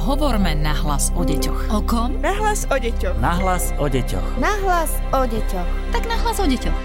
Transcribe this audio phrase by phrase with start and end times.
[0.00, 1.76] Hovorme nahlas o deťoch.
[1.76, 2.16] O kom?
[2.24, 3.20] Nahlas o deťoch.
[3.20, 4.40] Nahlas o deťoch.
[4.40, 5.68] Nahlas o deťoch.
[5.92, 6.78] Tak nahlas o deťoch.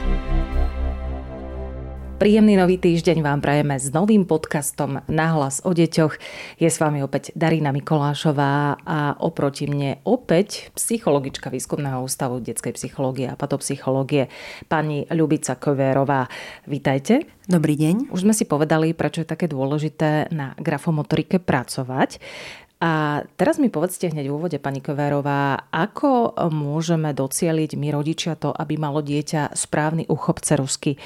[2.20, 6.20] Príjemný nový týždeň vám prajeme s novým podcastom Nahlas o deťoch.
[6.60, 13.32] Je s vami opäť Darina Mikolášová a oproti mne opäť psychologička Výskumného ústavu detskej psychológie
[13.32, 14.28] a patopsychológie
[14.68, 16.28] pani Ľubica Kovérová.
[16.68, 17.32] Vítajte.
[17.48, 18.12] Dobrý deň.
[18.12, 22.20] Už sme si povedali, prečo je také dôležité na grafomotorike pracovať.
[22.84, 28.52] A teraz mi povedzte hneď v úvode, pani Kovérová, ako môžeme docieliť my rodičia to,
[28.52, 31.00] aby malo dieťa správny uchop cerusky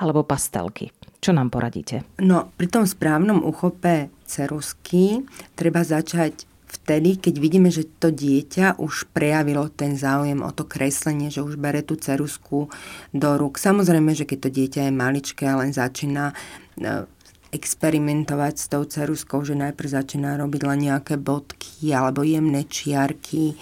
[0.00, 0.88] alebo pastelky?
[1.20, 2.08] Čo nám poradíte?
[2.24, 5.20] No, pri tom správnom uchope cerusky
[5.52, 11.28] treba začať vtedy, keď vidíme, že to dieťa už prejavilo ten záujem o to kreslenie,
[11.28, 12.70] že už bere tú cerusku
[13.12, 13.58] do rúk.
[13.58, 17.04] Samozrejme, že keď to dieťa je maličké a len začína e,
[17.50, 23.58] experimentovať s tou ceruskou, že najprv začína robiť len nejaké bodky alebo jemné čiarky,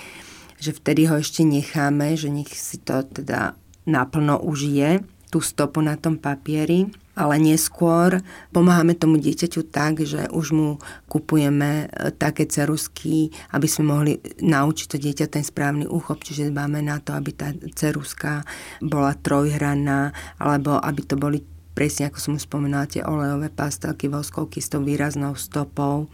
[0.60, 3.56] že vtedy ho ešte necháme, že nech si to teda
[3.88, 8.22] naplno užije, tú stopu na tom papieri, ale neskôr
[8.54, 10.68] pomáhame tomu dieťaťu tak, že už mu
[11.10, 16.80] kupujeme e, také cerusky, aby sme mohli naučiť to dieťa ten správny úchop, čiže dbáme
[16.80, 18.46] na to, aby tá ceruska
[18.80, 21.44] bola trojhranná, alebo aby to boli
[21.78, 26.10] presne ako som už spomenula, tie olejové pastelky, voskovky s tou výraznou stopou.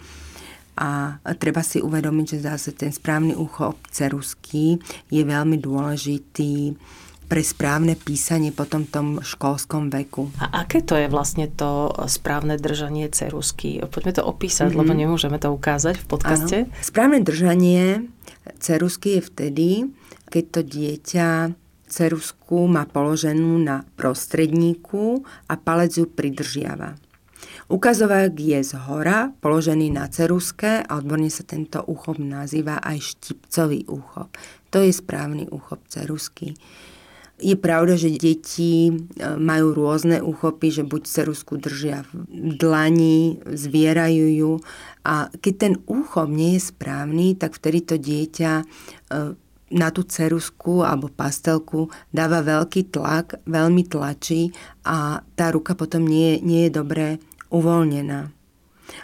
[0.76, 4.76] A treba si uvedomiť, že zase ten správny uchop cerusky
[5.08, 6.76] je veľmi dôležitý
[7.24, 8.84] pre správne písanie po tom
[9.24, 10.28] školskom veku.
[10.36, 13.80] A aké to je vlastne to správne držanie cerusky?
[13.88, 14.80] Poďme to opísať, mm-hmm.
[14.84, 16.56] lebo nemôžeme to ukázať v podcaste.
[16.68, 16.74] Ano.
[16.84, 18.12] Správne držanie
[18.60, 19.68] cerusky je vtedy,
[20.28, 21.28] keď to dieťa
[21.94, 26.98] cerusku má položenú na prostredníku a palec ju pridržiava.
[27.70, 33.88] Ukazovák je z hora, položený na ceruske a odborne sa tento úchop nazýva aj štipcový
[33.88, 34.36] úchop.
[34.68, 36.58] To je správny úchop cerusky.
[37.40, 38.92] Je pravda, že deti e,
[39.34, 44.52] majú rôzne úchopy, že buď cerusku držia v dlani, zvierajú ju
[45.02, 48.64] a keď ten úchop nie je správny, tak vtedy to dieťa e,
[49.72, 54.52] na tú cerusku alebo pastelku dáva veľký tlak, veľmi tlačí
[54.84, 57.06] a tá ruka potom nie, nie je dobre
[57.48, 58.28] uvoľnená.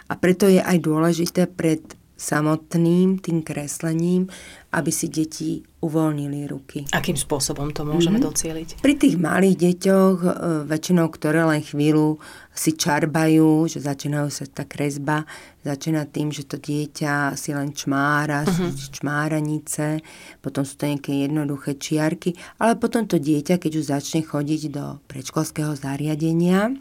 [0.07, 1.81] A preto je aj dôležité pred
[2.21, 4.29] samotným tým kreslením,
[4.69, 6.85] aby si deti uvoľnili ruky.
[6.93, 8.29] Akým spôsobom to môžeme mm-hmm.
[8.29, 8.69] docieliť?
[8.85, 10.29] Pri tých malých deťoch, e,
[10.69, 12.21] väčšinou, ktoré len chvíľu
[12.53, 15.25] si čarbajú, že začínajú sa tá kresba,
[15.65, 18.69] začína tým, že to dieťa si len čmára, uh-huh.
[18.93, 20.05] čmáranice,
[20.45, 25.01] potom sú to nejaké jednoduché čiarky, ale potom to dieťa, keď už začne chodiť do
[25.09, 26.77] predškolského zariadenia,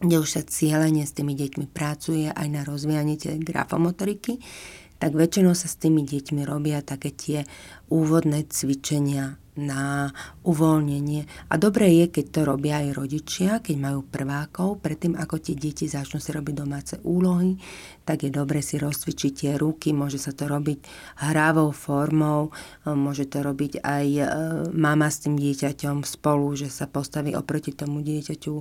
[0.00, 4.40] kde už sa cieľene s tými deťmi pracuje aj na rozvíjanie tej grafomotoriky,
[5.00, 7.38] tak väčšinou sa s tými deťmi robia také tie
[7.88, 10.14] úvodné cvičenia na
[10.46, 11.26] uvoľnenie.
[11.50, 15.90] A dobré je, keď to robia aj rodičia, keď majú prvákov, predtým ako tie deti
[15.90, 17.58] začnú si robiť domáce úlohy,
[18.06, 20.82] tak je dobre si rozcvičiť tie ruky, môže sa to robiť
[21.22, 22.50] hrávou formou,
[22.86, 24.24] môže to robiť aj e,
[24.74, 28.54] mama s tým dieťaťom spolu, že sa postaví oproti tomu dieťaťu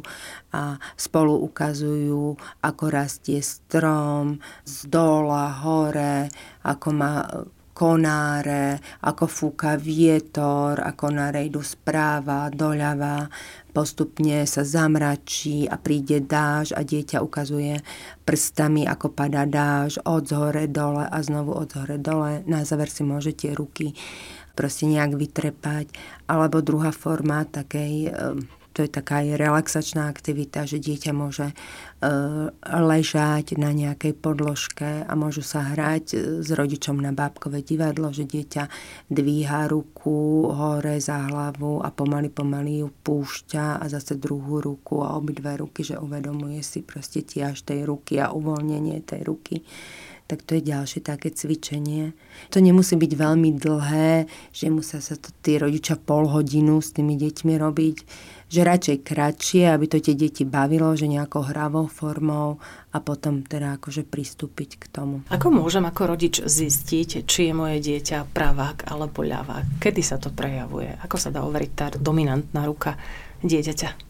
[0.54, 4.38] a spolu ukazujú, ako rastie strom
[4.70, 6.30] z dola, hore,
[6.62, 7.14] ako má
[7.80, 13.32] konáre, ako fúka vietor, a konáre idú správa, doľava,
[13.72, 17.80] postupne sa zamračí a príde dáž a dieťa ukazuje
[18.28, 22.44] prstami, ako padá dáž od zhore dole a znovu od zhore dole.
[22.52, 23.96] Na záver si môžete ruky
[24.60, 25.96] proste nejak vytrepať.
[26.28, 28.12] Alebo druhá forma takej
[28.74, 31.56] to je taká aj relaxačná aktivita, že dieťa môže e,
[32.64, 38.30] ležať na nejakej podložke a môžu sa hrať e, s rodičom na bábkové divadlo, že
[38.30, 38.64] dieťa
[39.10, 45.18] dvíha ruku hore za hlavu a pomaly, pomaly ju púšťa a zase druhú ruku a
[45.18, 49.66] obidve ruky, že uvedomuje si proste tiež tej ruky a uvoľnenie tej ruky
[50.30, 52.14] tak to je ďalšie také cvičenie.
[52.54, 57.18] To nemusí byť veľmi dlhé, že musia sa to tí rodičia pol hodinu s tými
[57.18, 57.98] deťmi robiť
[58.50, 62.58] že radšej kratšie, aby to tie deti bavilo, že nejakou hravou formou
[62.90, 65.22] a potom teda akože pristúpiť k tomu.
[65.30, 69.78] Ako môžem ako rodič zistiť, či je moje dieťa pravák alebo ľavák?
[69.78, 70.90] Kedy sa to prejavuje?
[71.06, 72.98] Ako sa dá overiť tá dominantná ruka
[73.46, 74.09] dieťaťa?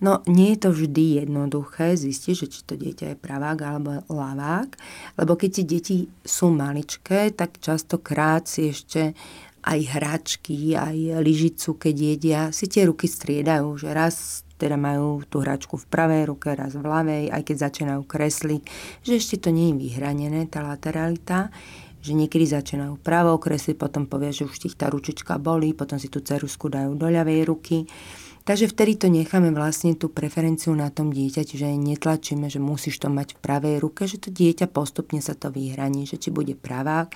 [0.00, 4.72] No, nie je to vždy jednoduché zistiť, že či to dieťa je pravák alebo lavák,
[5.20, 9.12] lebo keď tie deti sú maličké, tak častokrát si ešte
[9.60, 15.44] aj hračky, aj lyžicu, keď jedia, si tie ruky striedajú, že raz teda majú tú
[15.44, 18.62] hračku v pravej ruke, raz v ľavej, aj keď začínajú kresliť,
[19.04, 21.52] že ešte to nie je vyhranené, tá lateralita.
[22.00, 26.08] že niekedy začínajú pravou kresliť, potom povia, že už ich tá ručička bolí, potom si
[26.08, 27.84] tú cerusku dajú do ľavej ruky.
[28.44, 33.12] Takže vtedy to necháme vlastne tú preferenciu na tom dieťati, že netlačíme, že musíš to
[33.12, 37.12] mať v pravej ruke, že to dieťa postupne sa to vyhraní, že či bude pravák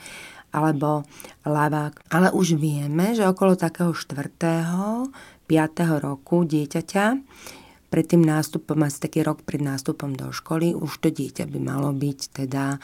[0.55, 1.03] alebo
[1.43, 2.15] ľavák.
[2.15, 4.38] Ale už vieme, že okolo takého 4.
[4.38, 5.50] 5.
[6.00, 7.05] roku dieťaťa
[7.94, 11.94] pred tým nástupom, asi taký rok pred nástupom do školy, už to dieťa by malo
[11.94, 12.82] byť teda,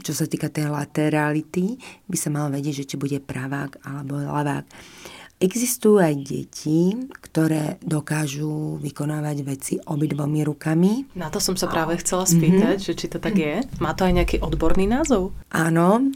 [0.00, 1.76] čo sa týka tej laterality,
[2.08, 4.64] by sa malo vedieť, že či bude pravák alebo ľavák.
[5.38, 11.14] Existujú aj deti, ktoré dokážu vykonávať veci obidvomi rukami.
[11.14, 12.88] Na to som sa práve chcela spýtať, mm-hmm.
[12.90, 13.62] že či to tak je.
[13.78, 15.30] Má to aj nejaký odborný názov?
[15.54, 16.10] Áno,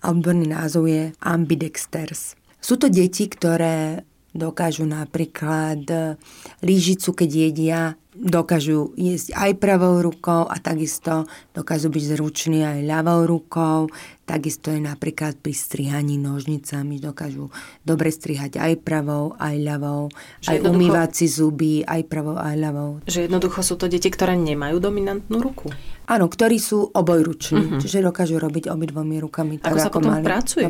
[0.00, 2.32] odborný názov je ambidexters.
[2.64, 6.16] Sú to deti, ktoré Dokážu napríklad e,
[6.64, 7.80] lížicu, keď jedia,
[8.12, 11.24] dokážu jesť aj pravou rukou a takisto
[11.56, 13.88] dokážu byť zruční aj ľavou rukou.
[14.22, 17.50] Takisto je napríklad pri strihaní nožnicami, dokážu
[17.82, 22.90] dobre strihať aj pravou, aj ľavou, že aj umývať si zuby aj pravou, aj ľavou.
[23.08, 25.74] Že jednoducho sú to deti, ktoré nemajú dominantnú ruku.
[26.06, 27.80] Áno, ktorí sú obojruční, uh-huh.
[27.82, 29.58] čiže dokážu robiť obidvomi rukami.
[29.58, 30.64] Tak, ako sa ako potom pracuje?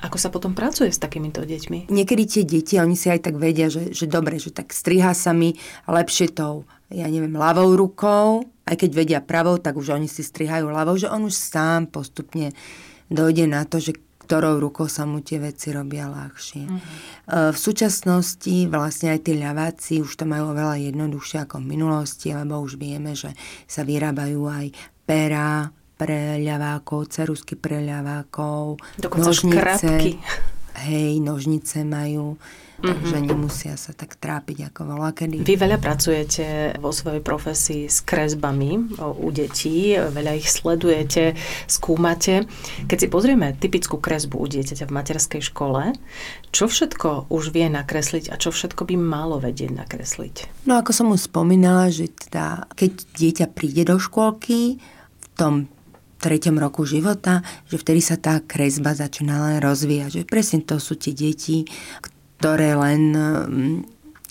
[0.00, 1.92] Ako sa potom pracuje s takýmito deťmi?
[1.92, 5.32] Niekedy tie deti, oni si aj tak vedia, že, že dobre, že tak striha sa
[5.32, 5.56] mi
[5.88, 10.68] lepšie tou, ja neviem, ľavou rukou, aj keď vedia pravou, tak už oni si strihajú
[10.70, 12.52] ľavou, že on už sám postupne
[13.10, 16.64] dojde na to, že ktorou rukou sa mu tie veci robia ľahšie.
[16.64, 17.52] Uh-huh.
[17.52, 22.62] V súčasnosti vlastne aj tí ľaváci už to majú oveľa jednoduchšie ako v minulosti, lebo
[22.62, 23.34] už vieme, že
[23.66, 24.66] sa vyrábajú aj
[25.04, 25.68] pera
[25.98, 29.58] pre ľavákov, cerusky pre ľavákov, Dokonca nožnice.
[29.58, 30.10] Škrapky.
[30.80, 32.40] Hej, nožnice majú
[32.82, 33.30] takže mm-hmm.
[33.30, 35.46] nemusia sa tak trápiť ako volá kedy.
[35.46, 41.38] Vy veľa pracujete vo svojej profesii s kresbami u detí, veľa ich sledujete,
[41.70, 42.50] skúmate.
[42.90, 45.94] Keď si pozrieme typickú kresbu u dieťaťa v materskej škole,
[46.50, 50.66] čo všetko už vie nakresliť a čo všetko by malo vedieť nakresliť?
[50.66, 54.82] No ako som už spomínala, že teda, keď dieťa príde do škôlky,
[55.22, 55.54] v tom
[56.22, 60.22] treťom roku života, že vtedy sa tá kresba začína len rozvíjať.
[60.22, 61.66] Že presne to sú tie deti,
[62.42, 63.76] ktoré len mm,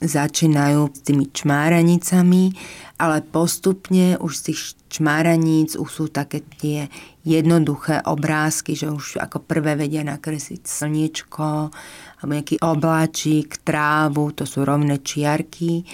[0.03, 2.51] začínajú s tými čmáranicami,
[2.99, 4.61] ale postupne už z tých
[4.91, 6.91] čmáraníc už sú také tie
[7.23, 11.71] jednoduché obrázky, že už ako prvé vedia nakresliť slniečko
[12.19, 15.87] alebo nejaký obláčik, trávu, to sú rovné čiarky.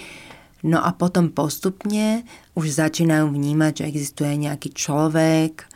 [0.66, 2.26] No a potom postupne
[2.58, 5.67] už začínajú vnímať, že existuje nejaký človek,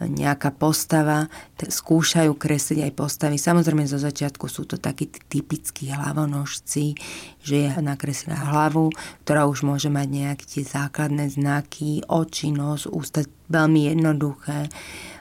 [0.00, 1.28] nejaká postava,
[1.60, 3.36] skúšajú kresliť aj postavy.
[3.36, 6.96] Samozrejme zo začiatku sú to takí typickí hlavonožci,
[7.44, 8.88] že je nakreslená hlavu,
[9.24, 14.72] ktorá už môže mať nejaké tie základné znaky, oči, nos, ústa, veľmi jednoduché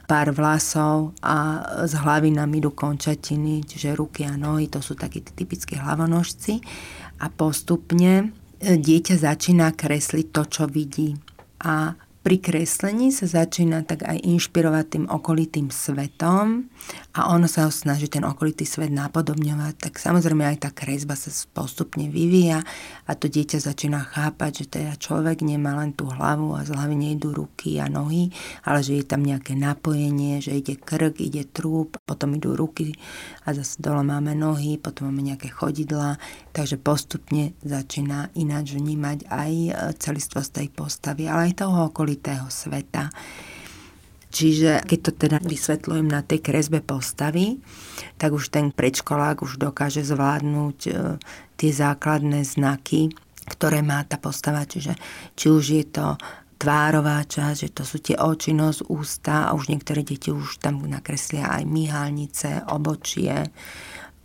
[0.09, 5.21] pár vlasov a z hlavy nám idú končatiny, čiže ruky a nohy, to sú takí
[5.21, 6.57] typickí hlavonožci.
[7.21, 11.13] A postupne e, dieťa začína kresliť to, čo vidí.
[11.61, 16.67] A pri kreslení sa začína tak aj inšpirovať tým okolitým svetom
[17.15, 21.31] a ono sa ho snaží ten okolitý svet napodobňovať, tak samozrejme aj tá kresba sa
[21.55, 22.59] postupne vyvíja
[23.07, 26.95] a to dieťa začína chápať, že teda človek nemá len tú hlavu a z hlavy
[26.99, 28.35] nejdú ruky a nohy,
[28.67, 32.99] ale že je tam nejaké napojenie, že ide krk, ide trúb, potom idú ruky
[33.47, 36.19] a zase dole máme nohy, potom máme nejaké chodidla,
[36.51, 39.51] takže postupne začína ináč vnímať aj
[39.97, 43.07] celistvosť tej postavy, ale aj toho okolitého okolitého sveta.
[44.29, 47.57] Čiže keď to teda vysvetľujem na tej kresbe postavy,
[48.21, 50.91] tak už ten predškolák už dokáže zvládnuť e,
[51.57, 53.09] tie základné znaky,
[53.49, 54.69] ktoré má tá postava.
[54.69, 54.93] Čiže
[55.33, 56.13] či už je to
[56.61, 60.85] tvárová časť, že to sú tie oči, nos, ústa a už niektoré deti už tam
[60.85, 63.49] nakreslia aj myhalnice, obočie,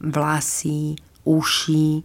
[0.04, 2.04] vlasy, uši,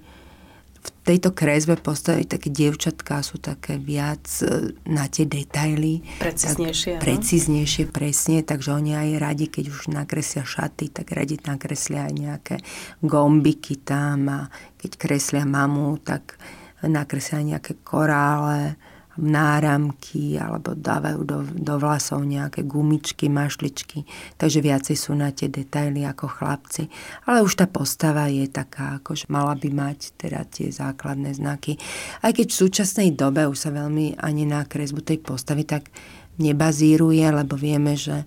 [0.80, 6.00] v tejto kresbe postavy také dievčatká sú také viac e, na tie detaily.
[6.24, 6.98] Preciznejšie.
[6.98, 12.14] Tak, preciznejšie, presne, takže oni aj radi, keď už nakreslia šaty, tak radi nakreslia aj
[12.16, 12.56] nejaké
[13.04, 14.40] gombiky tam a
[14.80, 16.40] keď kreslia mamu, tak
[16.86, 18.80] nakreslia nejaké korále
[19.20, 24.08] náramky alebo dávajú do, do vlasov nejaké gumičky, mašličky,
[24.40, 26.88] takže viacej sú na tie detaily ako chlapci.
[27.28, 31.76] Ale už tá postava je taká, že mala by mať teda tie základné znaky.
[32.24, 35.92] Aj keď v súčasnej dobe už sa veľmi ani na kresbu tej postavy tak
[36.40, 38.24] nebazíruje, lebo vieme, že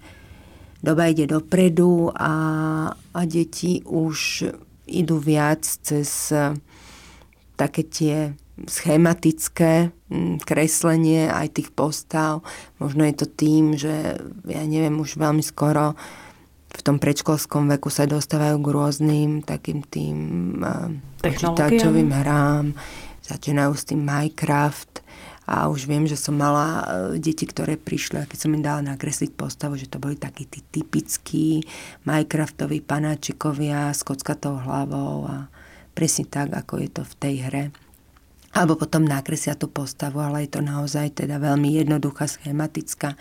[0.85, 2.35] doba ide dopredu a,
[2.93, 4.45] a deti už
[4.93, 6.35] idú viac cez
[7.57, 8.35] také tie
[8.69, 12.45] schematické mm, kreslenie aj tých postav.
[12.77, 16.33] Možno je to tým, že ja neviem, už veľmi skoro v
[16.73, 20.17] v tom predškolskom veku sa dostávajú k rôznym takým tým
[21.21, 22.73] počítačovým hrám,
[23.21, 25.05] začínajú s tým Minecraft.
[25.43, 26.87] A už viem, že som mala
[27.19, 30.63] deti, ktoré prišli a keď som im dala nakresliť postavu, že to boli takí tí
[30.63, 31.67] typickí
[32.07, 35.37] Minecraftoví panáčikovia s kockatou hlavou a
[35.93, 37.65] presne tak, ako je to v tej hre
[38.53, 43.17] alebo potom nakresia tú postavu, ale je to naozaj teda veľmi jednoduchá, schematická.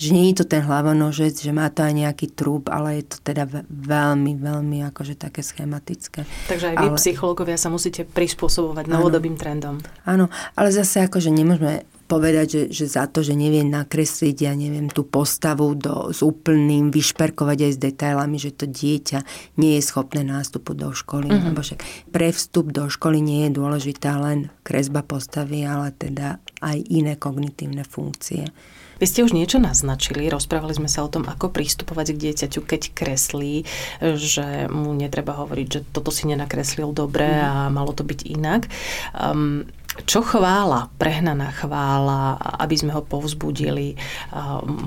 [0.00, 3.16] Že nie je to ten hlavonožec, že má to aj nejaký trúb, ale je to
[3.20, 6.24] teda veľmi, veľmi akože také schematické.
[6.48, 6.96] Takže aj vy, ale...
[6.96, 9.84] psychológovia, sa musíte prispôsobovať novodobým trendom.
[10.08, 14.90] Áno, ale zase akože nemôžeme povedať, že, že za to, že neviem nakresliť, ja neviem,
[14.90, 19.22] tú postavu do, s úplným, vyšperkovať aj s detailami, že to dieťa
[19.62, 21.30] nie je schopné nástupu do školy.
[21.30, 21.46] Mm-hmm.
[21.54, 26.82] Lebo však pre vstup do školy nie je dôležitá len kresba postavy, ale teda aj
[26.90, 28.50] iné kognitívne funkcie.
[29.00, 32.92] Vy ste už niečo naznačili, rozprávali sme sa o tom, ako pristupovať k dieťaťu, keď
[32.92, 33.64] kreslí,
[34.20, 37.40] že mu netreba hovoriť, že toto si nenakreslil dobre mm.
[37.40, 38.68] a malo to byť inak.
[39.16, 43.98] Um, čo chvála, prehnaná chvála, aby sme ho povzbudili,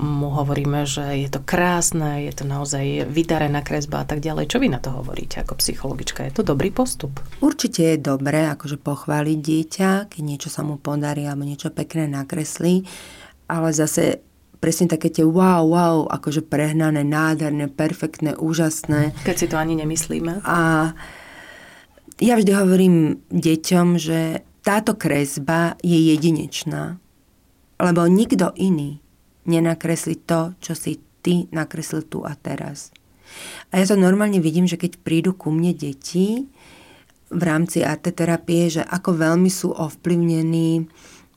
[0.00, 4.48] mu hovoríme, že je to krásne, je to naozaj vydarená kresba a tak ďalej.
[4.48, 6.24] Čo vy na to hovoríte ako psychologička?
[6.24, 7.20] Je to dobrý postup?
[7.44, 12.88] Určite je dobré akože pochváliť dieťa, keď niečo sa mu podarí alebo niečo pekné nakreslí,
[13.44, 14.24] ale zase
[14.56, 19.12] presne také tie wow, wow, akože prehnané, nádherné, perfektné, úžasné.
[19.28, 20.40] Keď si to ani nemyslíme.
[20.48, 20.90] A
[22.24, 26.96] ja vždy hovorím deťom, že táto kresba je jedinečná,
[27.76, 29.04] lebo nikto iný
[29.44, 32.88] nenakreslí to, čo si ty nakreslil tu a teraz.
[33.72, 36.48] A ja to normálne vidím, že keď prídu ku mne deti
[37.28, 40.88] v rámci arteterapie, že ako veľmi sú ovplyvnení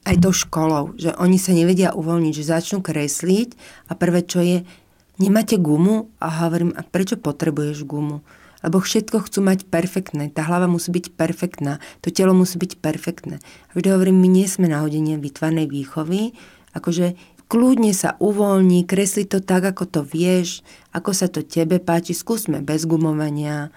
[0.07, 3.60] aj tou školou, že oni sa nevedia uvoľniť, že začnú kresliť
[3.91, 4.63] a prvé, čo je,
[5.19, 6.07] nemáte gumu?
[6.24, 8.24] A hovorím, a prečo potrebuješ gumu?
[8.66, 10.34] Lebo všetko chcú mať perfektné.
[10.34, 13.38] Tá hlava musí byť perfektná, to telo musí byť perfektné.
[13.42, 16.34] A vždy hovorím, my nie sme na hodine vytvarnej výchovy,
[16.74, 20.62] akože kľudne sa uvoľní, kresli to tak, ako to vieš,
[20.92, 23.72] ako sa to tebe páči, skúsme bez gumovania,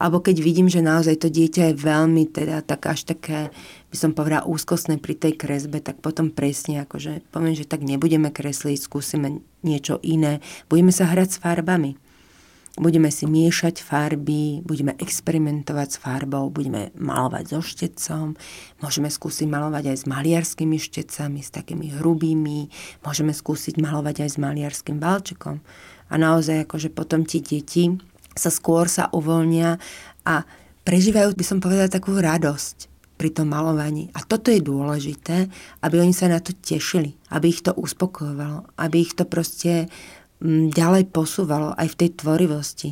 [0.00, 3.52] alebo keď vidím, že naozaj to dieťa je veľmi teda tak až také,
[3.92, 8.32] by som povedala, úzkostné pri tej kresbe, tak potom presne akože poviem, že tak nebudeme
[8.32, 10.40] kresliť, skúsime niečo iné,
[10.72, 12.00] budeme sa hrať s farbami.
[12.78, 18.38] Budeme si miešať farby, budeme experimentovať s farbou, budeme malovať so štecom,
[18.78, 22.70] môžeme skúsiť malovať aj s maliarskými štecami, s takými hrubými,
[23.02, 25.58] môžeme skúsiť malovať aj s maliarským valčekom.
[26.10, 27.90] A naozaj akože potom ti deti
[28.38, 29.82] sa skôr sa uvoľnia
[30.22, 30.46] a
[30.86, 34.08] prežívajú, by som povedala, takú radosť pri tom malovaní.
[34.16, 35.52] A toto je dôležité,
[35.84, 39.92] aby oni sa na to tešili, aby ich to uspokojovalo, aby ich to proste
[40.44, 42.90] ďalej posúvalo aj v tej tvorivosti.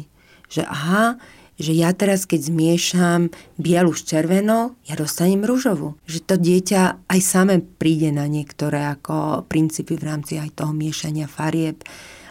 [0.48, 1.16] Že aha,
[1.58, 3.20] že ja teraz, keď zmiešam
[3.58, 5.98] bielu s červenou, ja dostanem rúžovú.
[6.06, 11.26] Že to dieťa aj same príde na niektoré ako princípy v rámci aj toho miešania
[11.26, 11.82] farieb,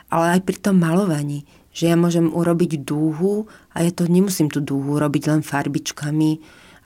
[0.08, 1.44] ale aj pri tom malovaní.
[1.76, 6.32] Že ja môžem urobiť dúhu a ja to nemusím tú dúhu robiť len farbičkami,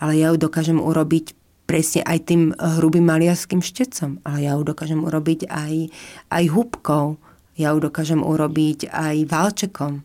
[0.01, 1.37] ale ja ju dokážem urobiť
[1.69, 5.73] presne aj tým hrubým maliarským štecom, ale ja ju dokážem urobiť aj,
[6.33, 7.21] aj húbkou
[7.55, 10.01] ja ju dokážem urobiť aj válčekom.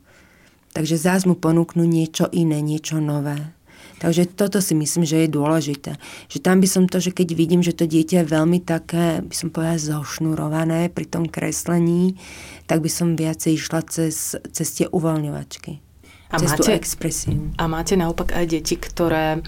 [0.76, 3.56] Takže zás mu ponúknu niečo iné, niečo nové.
[3.96, 5.96] Takže toto si myslím, že je dôležité.
[6.28, 9.32] Že tam by som to, že keď vidím, že to dieťa je veľmi také, by
[9.32, 12.20] som povedala, zošnurované pri tom kreslení,
[12.68, 15.80] tak by som viacej išla cez, cez tie uvoľňovačky.
[16.28, 17.48] A cez máte, tú expresiu.
[17.56, 19.40] A máte naopak aj deti, ktoré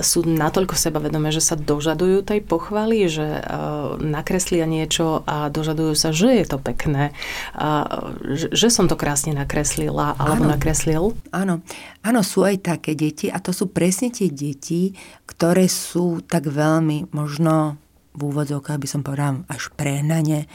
[0.00, 6.10] sú natoľko sebavedomé, že sa dožadujú tej pochvaly, že uh, nakreslia niečo a dožadujú sa,
[6.10, 7.14] že je to pekné,
[7.54, 11.02] uh, že, že som to krásne nakreslila alebo áno, nakreslil.
[11.30, 11.62] Áno.
[12.02, 14.94] áno, sú aj také deti a to sú presne tie deti,
[15.28, 17.78] ktoré sú tak veľmi možno
[18.14, 20.46] v úvodzovkách by som povedala až prehnane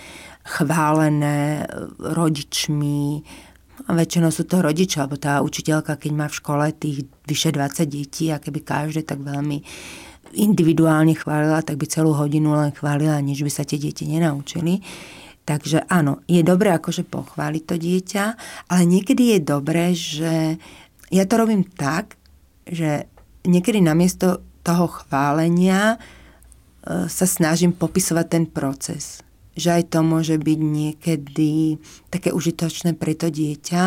[0.47, 1.67] chválené
[1.99, 3.21] rodičmi,
[3.87, 7.85] a väčšinou sú to rodičia, alebo tá učiteľka, keď má v škole tých vyše 20
[7.87, 9.63] detí a keby každé tak veľmi
[10.35, 14.83] individuálne chválila, tak by celú hodinu len chválila, nič by sa tie deti nenaučili.
[15.47, 18.25] Takže áno, je dobré akože pochváliť to dieťa,
[18.69, 20.61] ale niekedy je dobré, že
[21.09, 22.21] ja to robím tak,
[22.69, 23.09] že
[23.49, 29.25] niekedy namiesto toho chválenia e, sa snažím popisovať ten proces
[29.57, 31.79] že aj to môže byť niekedy
[32.09, 33.83] také užitočné pre to dieťa.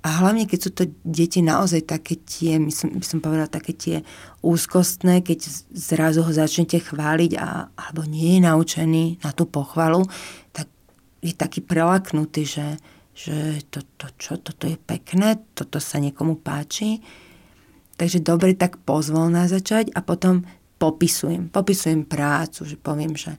[0.00, 3.96] A hlavne, keď sú to deti naozaj také tie, myslím, by som povedala, také tie
[4.40, 5.44] úzkostné, keď
[5.76, 10.08] zrazu ho začnete chváliť a, alebo nie je naučený na tú pochvalu,
[10.56, 10.72] tak
[11.20, 12.80] je taký prelaknutý, že,
[13.12, 17.04] že toto, čo, toto je pekné, toto sa niekomu páči.
[18.00, 20.48] Takže dobre tak pozvolná začať a potom
[20.80, 21.52] popisujem.
[21.52, 23.36] Popisujem prácu, že poviem, že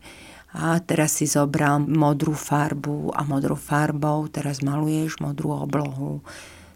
[0.51, 6.19] a teraz si zobral modrú farbu a modrou farbou teraz maluješ modrú oblohu.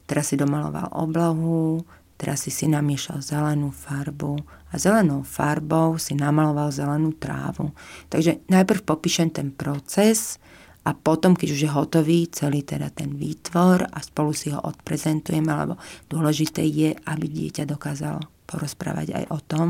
[0.08, 1.84] Teraz si domaloval oblohu,
[2.15, 4.39] teraz si si namiešal zelenú farbu
[4.72, 7.75] a zelenou farbou si namaloval zelenú trávu.
[8.08, 10.39] Takže najprv popíšem ten proces
[10.88, 15.51] a potom, keď už je hotový celý teda ten výtvor a spolu si ho odprezentujeme,
[15.51, 15.75] lebo
[16.08, 19.67] dôležité je, aby dieťa dokázalo porozprávať aj o tom,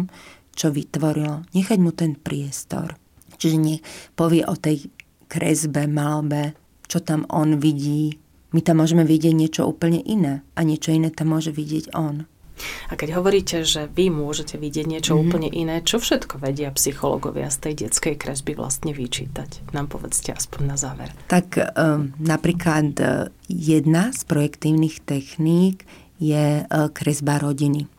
[0.53, 1.47] čo vytvorilo.
[1.55, 2.99] Nechať mu ten priestor.
[3.37, 3.77] Čiže nie
[4.15, 4.89] povie o tej
[5.27, 6.53] kresbe, malbe,
[6.85, 8.21] čo tam on vidí.
[8.55, 12.23] My tam môžeme vidieť niečo úplne iné a niečo iné tam môže vidieť on.
[12.87, 15.27] A keď hovoríte, že vy môžete vidieť niečo mm-hmm.
[15.27, 19.75] úplne iné, čo všetko vedia psychológovia z tej detskej kresby vlastne vyčítať?
[19.75, 21.11] Nám povedzte aspoň na záver.
[21.27, 25.83] Tak um, napríklad uh, jedna z projektívnych techník
[26.15, 27.91] je uh, kresba rodiny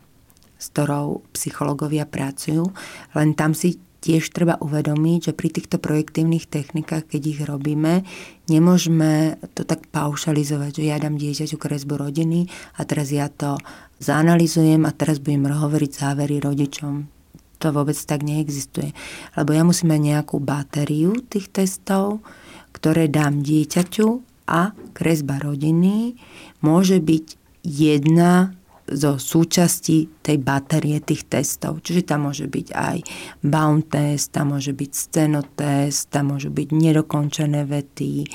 [0.57, 2.65] s ktorou psychológovia pracujú,
[3.13, 8.07] len tam si tiež treba uvedomiť, že pri týchto projektívnych technikách, keď ich robíme,
[8.47, 12.47] nemôžeme to tak paušalizovať, že ja dám dieťaťu kresbu rodiny
[12.79, 13.59] a teraz ja to
[13.99, 17.11] zanalizujem a teraz budem hovoriť závery rodičom.
[17.59, 18.95] To vôbec tak neexistuje.
[19.35, 22.23] Lebo ja musím mať nejakú batériu tých testov,
[22.71, 24.07] ktoré dám dieťaťu
[24.47, 26.15] a kresba rodiny
[26.63, 27.25] môže byť
[27.67, 28.56] jedna
[28.87, 31.83] zo súčasti tej batérie tých testov.
[31.83, 32.97] Čiže tam môže byť aj
[33.43, 38.31] bound test, tam môže byť scenotest, tam môžu byť nedokončené vety,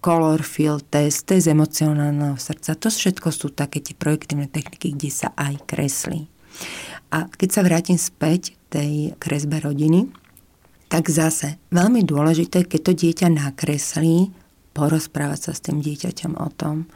[0.00, 2.78] color field test, test emocionálneho srdca.
[2.78, 6.30] To všetko sú také tie projektívne techniky, kde sa aj kreslí.
[7.10, 10.08] A keď sa vrátim späť tej kresbe rodiny,
[10.90, 14.30] tak zase veľmi dôležité, keď to dieťa nakreslí,
[14.74, 16.86] porozprávať sa s tým dieťaťom o tom,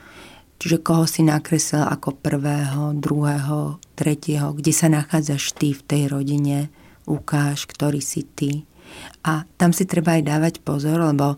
[0.58, 6.72] Čiže koho si nakreslil ako prvého, druhého, tretieho, kde sa nachádzaš ty v tej rodine,
[7.04, 8.64] ukáž, ktorý si ty.
[9.26, 11.36] A tam si treba aj dávať pozor, lebo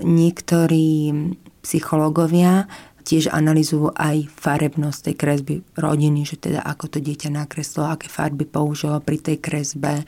[0.00, 1.12] niektorí
[1.60, 2.70] psychológovia
[3.02, 8.46] tiež analizujú aj farebnosť tej kresby rodiny, že teda ako to dieťa nakreslilo, aké farby
[8.46, 10.06] použilo pri tej kresbe,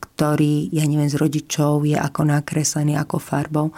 [0.00, 3.76] ktorý, ja neviem, z rodičov je ako nakreslený, ako farbou.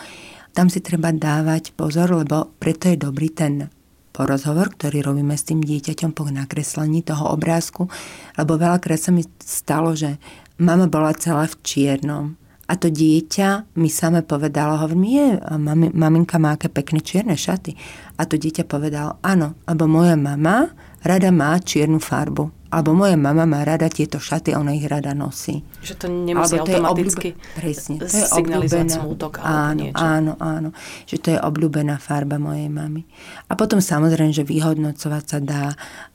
[0.55, 3.67] Tam si treba dávať pozor, lebo preto je dobrý ten
[4.13, 7.89] po ktorý robíme s tým dieťaťom po nakreslení toho obrázku,
[8.37, 10.21] lebo veľakrát sa mi stalo, že
[10.61, 12.27] mama bola celá v čiernom
[12.73, 15.27] a to dieťa mi same povedalo, hovorím, je,
[15.61, 17.77] mami, maminka má aké pekné čierne šaty.
[18.17, 20.73] A to dieťa povedalo, áno, lebo moja mama
[21.05, 25.13] rada má čiernu farbu alebo moja mama má rada tieto šaty a ona ich rada
[25.13, 25.61] nosí.
[25.85, 30.01] Že to nemusí alebo to automaticky obľúbe, presne, to je signalizovať smútok alebo áno, niečo.
[30.01, 30.69] Áno, áno,
[31.05, 33.05] že to je obľúbená farba mojej mamy.
[33.47, 35.65] A potom samozrejme, že vyhodnocovať sa dá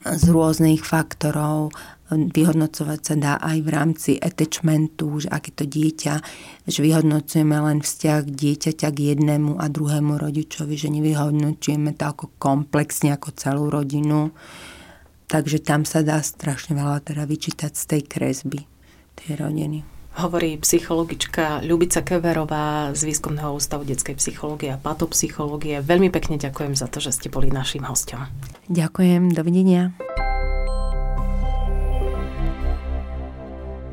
[0.01, 1.69] z rôznych faktorov,
[2.09, 6.13] vyhodnocovať sa dá aj v rámci attachmentu, že aké to dieťa,
[6.65, 13.13] že vyhodnocujeme len vzťah dieťaťa k jednému a druhému rodičovi, že nevyhodnocujeme to ako komplexne,
[13.13, 14.33] ako celú rodinu
[15.27, 18.63] Takže tam sa dá strašne veľa teda vyčítať z tej kresby
[19.19, 19.83] tej rodiny.
[20.17, 25.77] Hovorí psychologička Ľubica Keverová z Výskumného ústavu detskej psychológie a patopsychológie.
[25.85, 28.25] Veľmi pekne ďakujem za to, že ste boli našim hostom.
[28.65, 29.93] Ďakujem, dovidenia.